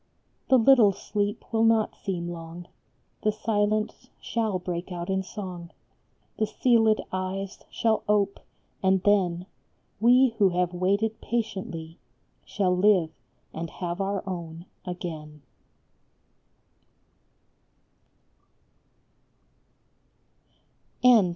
ISO 0.49 0.55
AN 0.55 0.61
EASTER 0.61 0.65
SONG. 0.65 0.65
The 0.65 0.71
little 0.71 0.91
sleep 0.93 1.45
will 1.53 1.63
not 1.63 1.95
seem 1.95 2.27
long, 2.27 2.67
The 3.21 3.31
silence 3.31 4.09
shall 4.19 4.57
break 4.57 4.91
out 4.91 5.11
in 5.11 5.21
song, 5.21 5.69
The 6.39 6.47
sealed 6.47 7.01
eyes 7.11 7.59
shall 7.69 8.01
ope, 8.09 8.39
and 8.81 9.03
then 9.03 9.45
We 9.99 10.29
who 10.39 10.49
have 10.57 10.73
waited 10.73 11.21
patiently 11.21 11.99
Shall 12.45 12.75
live 12.75 13.11
and 13.53 13.69
have 13.69 14.01
our 14.01 14.27
own 14.27 14.65
again. 14.85 15.43